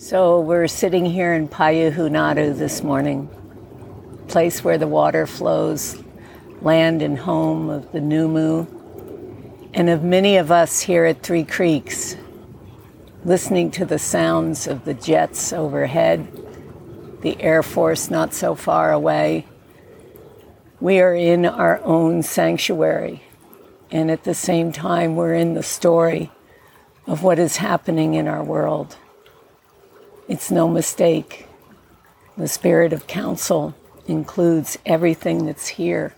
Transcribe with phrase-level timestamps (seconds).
[0.00, 3.28] So we're sitting here in Payuhunadu this morning,
[4.28, 6.00] place where the water flows,
[6.62, 8.68] land and home of the Numu,
[9.74, 12.14] and of many of us here at Three Creeks,
[13.24, 16.28] listening to the sounds of the jets overhead,
[17.22, 19.46] the Air Force not so far away.
[20.78, 23.24] We are in our own sanctuary,
[23.90, 26.30] and at the same time, we're in the story
[27.04, 28.96] of what is happening in our world.
[30.28, 31.46] It's no mistake.
[32.36, 33.74] The spirit of council
[34.06, 36.14] includes everything that's here.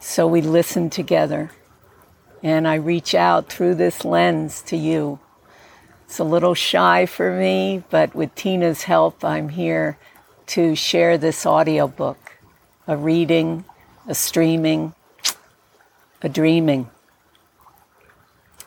[0.00, 1.50] So we listen together,
[2.42, 5.18] and I reach out through this lens to you.
[6.06, 9.98] It's a little shy for me, but with Tina's help, I'm here
[10.46, 12.38] to share this audiobook
[12.86, 13.66] a reading,
[14.08, 14.94] a streaming,
[16.22, 16.88] a dreaming.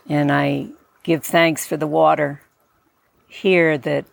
[0.07, 0.67] And I
[1.01, 2.41] give thanks for the water
[3.41, 4.05] here that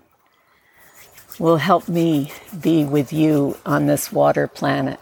[1.39, 4.99] will help me be with you on this water planet.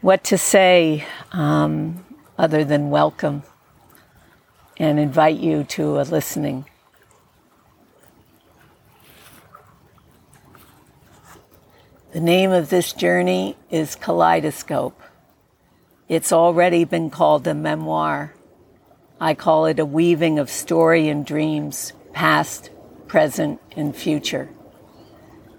[0.00, 2.04] What to say um,
[2.38, 3.42] other than welcome
[4.76, 6.66] and invite you to a listening.
[12.12, 15.00] The name of this journey is Kaleidoscope.
[16.08, 18.34] It's already been called a memoir.
[19.24, 22.68] I call it a weaving of story and dreams, past,
[23.08, 24.50] present, and future,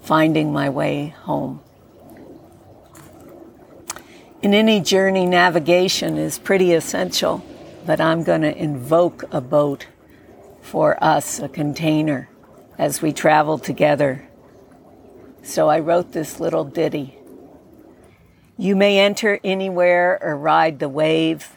[0.03, 1.61] finding my way home.
[4.43, 7.43] In any journey, navigation is pretty essential,
[7.88, 9.88] but I'm going to invoke a boat
[10.61, 12.30] for us, a container,
[12.77, 14.27] as we travel together.
[15.41, 17.17] So I wrote this little ditty.
[18.59, 21.49] You may enter anywhere or ride the wave,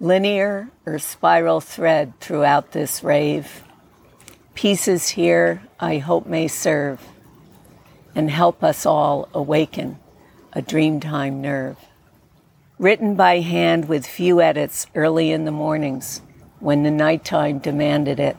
[0.00, 3.64] linear or spiral thread throughout this rave.
[4.54, 7.06] Pieces here I hope may serve
[8.14, 9.98] and help us all awaken
[10.52, 11.76] a dreamtime nerve
[12.78, 16.20] written by hand with few edits early in the mornings
[16.60, 18.36] when the nighttime demanded it.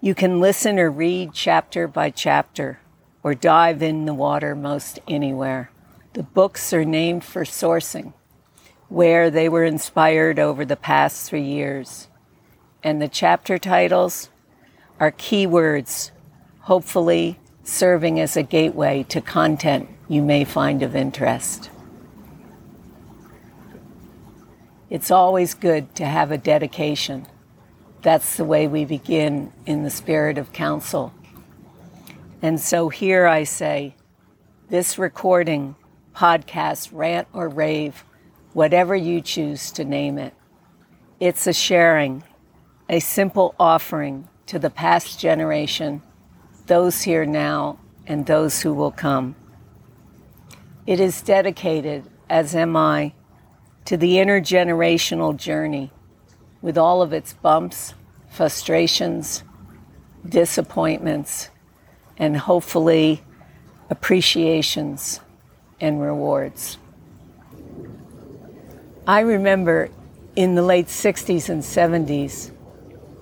[0.00, 2.80] You can listen or read chapter by chapter
[3.22, 5.70] or dive in the water most anywhere.
[6.14, 8.14] The books are named for sourcing,
[8.88, 12.08] where they were inspired over the past three years.
[12.82, 14.30] And the chapter titles
[14.98, 16.10] are keywords,
[16.60, 21.70] hopefully serving as a gateway to content you may find of interest.
[24.88, 27.26] It's always good to have a dedication.
[28.00, 31.12] That's the way we begin in the spirit of council.
[32.40, 33.96] And so here I say
[34.70, 35.74] this recording,
[36.16, 38.04] podcast, rant, or rave,
[38.52, 40.34] whatever you choose to name it,
[41.20, 42.22] it's a sharing,
[42.88, 46.02] a simple offering to the past generation,
[46.66, 49.36] those here now, and those who will come.
[50.86, 53.12] It is dedicated, as am I,
[53.84, 55.90] to the intergenerational journey
[56.62, 57.94] with all of its bumps,
[58.30, 59.44] frustrations,
[60.26, 61.50] disappointments,
[62.16, 63.22] and hopefully
[63.90, 65.20] appreciations
[65.80, 66.78] and rewards.
[69.08, 69.88] I remember
[70.36, 72.50] in the late 60s and 70s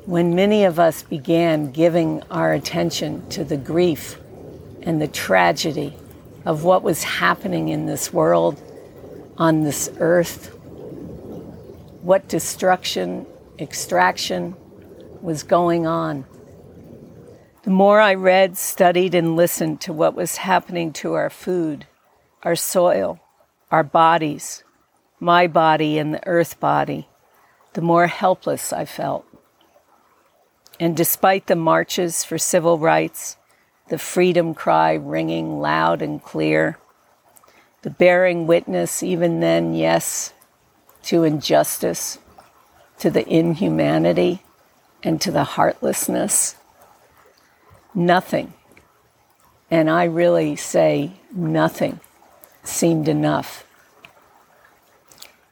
[0.05, 4.19] when many of us began giving our attention to the grief
[4.83, 5.95] and the tragedy
[6.45, 8.61] of what was happening in this world,
[9.39, 10.53] on this earth,
[12.03, 13.25] what destruction,
[13.61, 14.57] extraction
[15.23, 16.25] was going on.
[17.63, 21.87] The more I read, studied, and listened to what was happening to our food,
[22.43, 23.21] our soil,
[23.71, 24.65] our bodies,
[25.19, 27.09] my body and the earth body,
[27.73, 29.25] the more helpless I felt.
[30.79, 33.37] And despite the marches for civil rights,
[33.89, 36.79] the freedom cry ringing loud and clear,
[37.83, 40.33] the bearing witness, even then, yes,
[41.05, 42.19] to injustice,
[42.99, 44.43] to the inhumanity,
[45.03, 46.57] and to the heartlessness.
[47.95, 48.53] Nothing,
[49.71, 52.01] and I really say nothing,
[52.65, 53.65] seemed enough.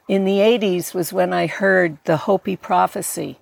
[0.07, 3.39] In the 80s was when I heard the Hopi prophecy,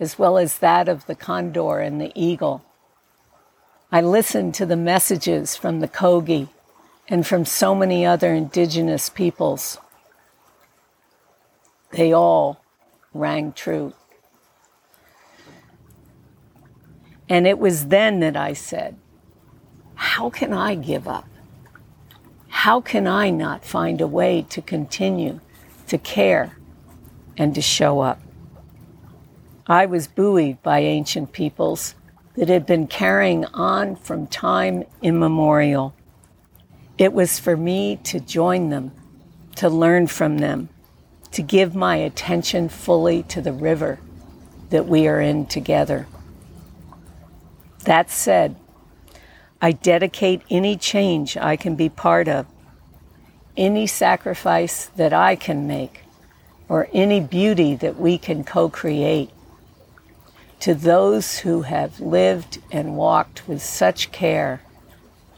[0.00, 2.64] as well as that of the condor and the eagle.
[3.90, 6.48] I listened to the messages from the Kogi
[7.08, 9.78] and from so many other indigenous peoples
[11.92, 12.60] they all
[13.14, 13.92] rang true.
[17.28, 18.96] And it was then that I said,
[19.94, 21.28] How can I give up?
[22.48, 25.40] How can I not find a way to continue
[25.88, 26.56] to care
[27.36, 28.20] and to show up?
[29.66, 31.94] I was buoyed by ancient peoples
[32.34, 35.94] that had been carrying on from time immemorial.
[36.98, 38.92] It was for me to join them,
[39.56, 40.68] to learn from them,
[41.32, 43.98] to give my attention fully to the river
[44.70, 46.06] that we are in together.
[47.84, 48.56] That said,
[49.60, 52.46] I dedicate any change I can be part of,
[53.56, 56.00] any sacrifice that I can make,
[56.68, 59.30] or any beauty that we can co create
[60.60, 64.62] to those who have lived and walked with such care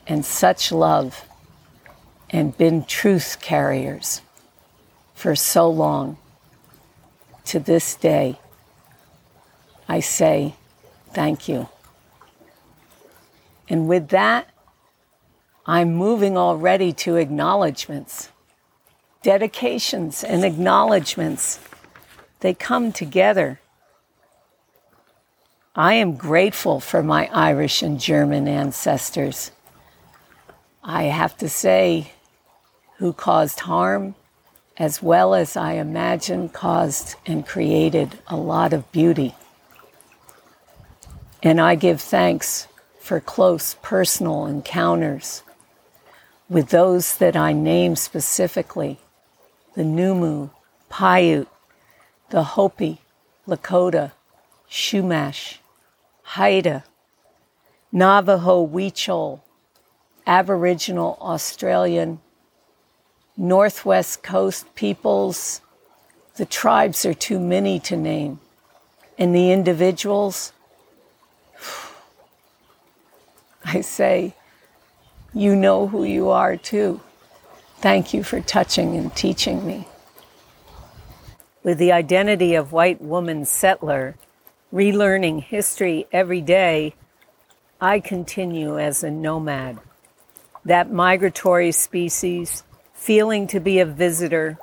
[0.06, 1.24] and such love
[2.30, 4.20] and been truth carriers
[5.14, 6.18] for so long.
[7.46, 8.38] To this day,
[9.88, 10.56] I say
[11.12, 11.68] thank you.
[13.68, 14.48] And with that,
[15.66, 18.30] I'm moving already to acknowledgments,
[19.22, 21.58] dedications, and acknowledgments.
[22.40, 23.60] They come together.
[25.74, 29.52] I am grateful for my Irish and German ancestors.
[30.82, 32.12] I have to say,
[32.98, 34.16] who caused harm,
[34.76, 39.34] as well as I imagine caused and created a lot of beauty.
[41.42, 42.68] And I give thanks
[43.00, 45.42] for close personal encounters
[46.48, 48.98] with those that I name specifically
[49.74, 50.50] the Numu,
[50.88, 51.48] Paiute,
[52.30, 53.00] the Hopi,
[53.48, 54.12] Lakota,
[54.70, 55.58] Chumash,
[56.22, 56.84] Haida,
[57.90, 59.40] Navajo, Huichol,
[60.26, 62.20] Aboriginal Australian,
[63.36, 65.60] Northwest Coast peoples.
[66.36, 68.40] The tribes are too many to name.
[69.18, 70.52] And the individuals,
[73.64, 74.34] I say,
[75.34, 77.00] you know who you are too.
[77.78, 79.88] Thank you for touching and teaching me.
[81.62, 84.16] With the identity of white woman settler,
[84.72, 86.94] relearning history every day,
[87.80, 89.78] I continue as a nomad.
[90.64, 92.62] That migratory species,
[92.94, 94.58] feeling to be a visitor,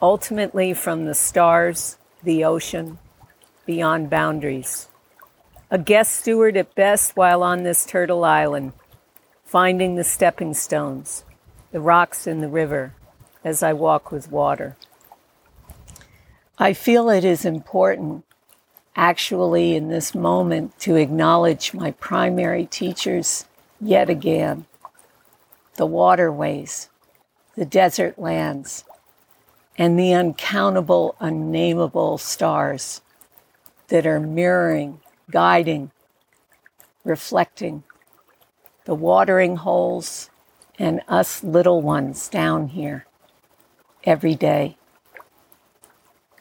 [0.00, 2.98] ultimately from the stars, the ocean,
[3.66, 4.88] beyond boundaries
[5.74, 8.72] a guest steward at best while on this turtle island,
[9.44, 11.24] finding the stepping stones,
[11.70, 12.94] the rocks in the river
[13.44, 14.76] as I walk with water.
[16.58, 18.24] I feel it is important,
[18.96, 23.46] actually, in this moment, to acknowledge my primary teachers
[23.80, 24.66] yet again
[25.76, 26.88] the waterways,
[27.56, 28.84] the desert lands,
[29.76, 33.00] and the uncountable, unnameable stars
[33.88, 35.00] that are mirroring
[35.30, 35.90] guiding,
[37.04, 37.82] reflecting,
[38.84, 40.30] the watering holes,
[40.78, 43.06] and us little ones down here
[44.04, 44.76] every day.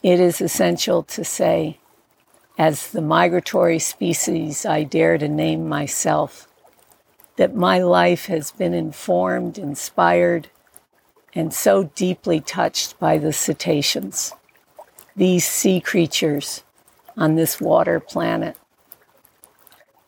[0.01, 1.80] It is essential to say,
[2.57, 6.48] as the migratory species I dare to name myself,
[7.38, 10.50] that my life has been informed, inspired,
[11.34, 14.34] and so deeply touched by the cetaceans,
[15.16, 16.63] these sea creatures
[17.16, 18.57] on this water planet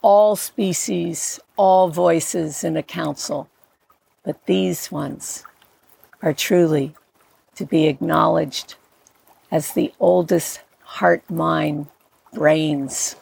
[0.05, 3.49] all species, all voices in a council,
[4.23, 5.43] but these ones
[6.21, 6.95] are truly
[7.55, 8.75] to be acknowledged
[9.51, 11.87] as the oldest heart, mind,
[12.33, 13.15] brains,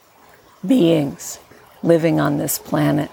[0.66, 1.40] beings
[1.84, 3.12] living on this planet.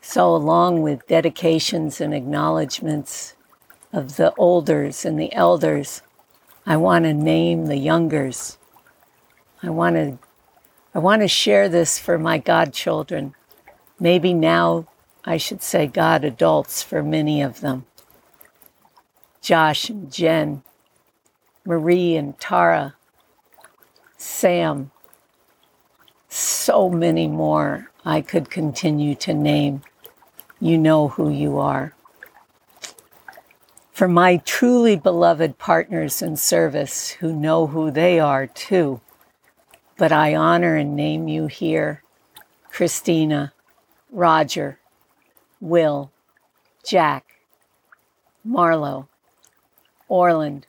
[0.00, 3.34] So, along with dedications and acknowledgments
[3.92, 6.00] of the olders and the elders,
[6.64, 8.56] I want to name the youngers.
[9.62, 10.18] I want to
[10.96, 13.34] I want to share this for my godchildren.
[14.00, 14.86] Maybe now
[15.26, 17.84] I should say God adults for many of them.
[19.42, 20.62] Josh and Jen,
[21.66, 22.94] Marie and Tara,
[24.16, 24.90] Sam,
[26.30, 29.82] so many more I could continue to name.
[30.60, 31.94] You know who you are.
[33.92, 39.02] For my truly beloved partners in service who know who they are too,
[39.98, 42.02] but I honor and name you here
[42.70, 43.52] Christina,
[44.10, 44.78] Roger,
[45.60, 46.10] Will,
[46.84, 47.24] Jack,
[48.46, 49.08] Marlo,
[50.08, 50.66] Orland.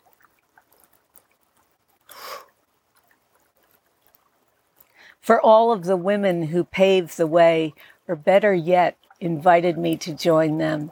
[5.19, 7.73] For all of the women who paved the way,
[8.07, 10.91] or better yet, invited me to join them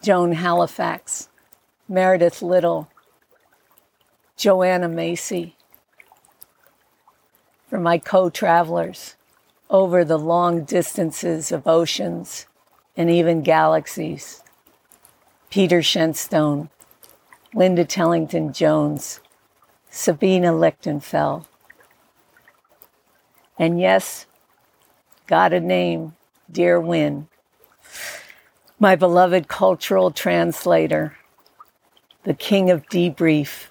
[0.00, 1.30] Joan Halifax,
[1.88, 2.88] Meredith Little,
[4.36, 5.56] Joanna Macy,
[7.74, 9.16] for my co travelers
[9.68, 12.46] over the long distances of oceans
[12.96, 14.44] and even galaxies.
[15.50, 16.70] Peter Shenstone,
[17.52, 19.18] Linda Tellington Jones,
[19.90, 21.46] Sabina Lichtenfeld.
[23.58, 24.26] And yes,
[25.26, 26.14] got a name,
[26.48, 27.26] Dear Win,
[28.78, 31.16] my beloved cultural translator,
[32.22, 33.66] the king of debrief,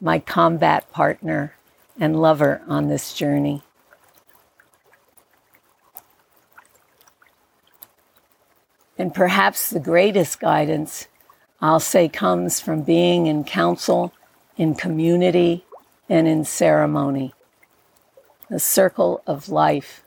[0.00, 1.55] my combat partner
[1.98, 3.62] and lover on this journey.
[8.98, 11.06] And perhaps the greatest guidance,
[11.60, 14.12] I'll say, comes from being in council,
[14.56, 15.64] in community,
[16.08, 17.34] and in ceremony.
[18.48, 20.02] The circle of life.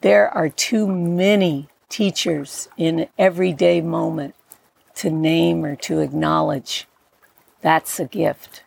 [0.00, 4.34] There are too many teachers in everyday moment
[4.96, 6.86] to name or to acknowledge.
[7.60, 8.62] That's a gift.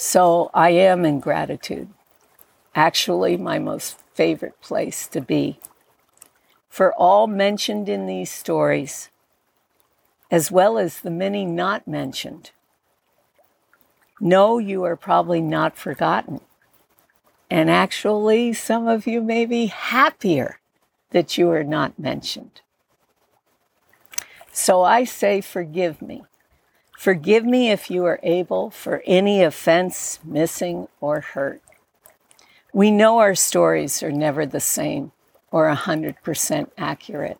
[0.00, 1.88] So I am in gratitude.
[2.72, 5.58] Actually, my most favorite place to be
[6.68, 9.10] for all mentioned in these stories,
[10.30, 12.52] as well as the many not mentioned.
[14.20, 16.42] Know you are probably not forgotten.
[17.50, 20.60] And actually, some of you may be happier
[21.10, 22.60] that you are not mentioned.
[24.52, 26.22] So I say, forgive me.
[26.98, 31.62] Forgive me if you are able for any offense, missing, or hurt.
[32.72, 35.12] We know our stories are never the same
[35.52, 37.38] or 100% accurate.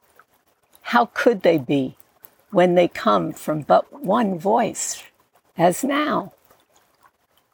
[0.80, 1.96] How could they be
[2.52, 5.02] when they come from but one voice,
[5.56, 6.34] as now?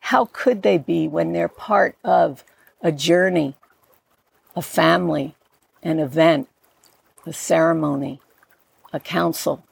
[0.00, 2.44] How could they be when they're part of
[2.82, 3.54] a journey,
[4.54, 5.36] a family,
[5.82, 6.50] an event,
[7.24, 8.20] a ceremony,
[8.92, 9.64] a council?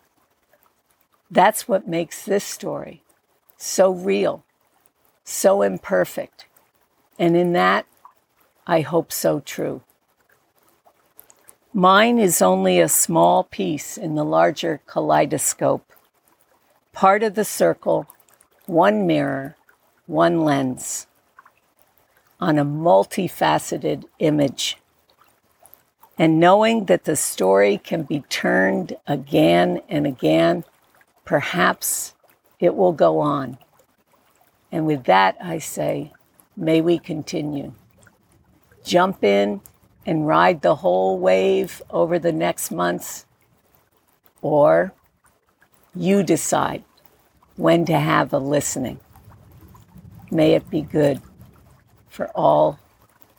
[1.33, 3.03] That's what makes this story
[3.57, 4.45] so real,
[5.25, 6.45] so imperfect,
[7.19, 7.87] and in that,
[8.67, 9.81] I hope so true.
[11.73, 15.91] Mine is only a small piece in the larger kaleidoscope,
[16.93, 18.07] part of the circle,
[18.67, 19.57] one mirror,
[20.05, 21.07] one lens,
[22.41, 24.77] on a multifaceted image.
[26.19, 30.65] And knowing that the story can be turned again and again,
[31.25, 32.15] perhaps
[32.59, 33.59] it will go on.
[34.71, 36.13] And with that, I say,
[36.57, 37.73] may we continue.
[38.85, 39.61] Jump in
[40.07, 43.27] and ride the whole wave over the next months,
[44.41, 44.93] or
[45.95, 46.83] you decide
[47.57, 48.99] when to have a listening.
[50.31, 51.21] May it be good
[52.09, 52.81] for all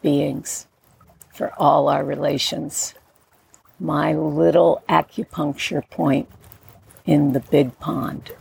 [0.02, 0.68] beings,
[1.34, 2.94] for all our relations.
[3.80, 6.30] My little acupuncture point
[7.06, 8.32] in the big pond.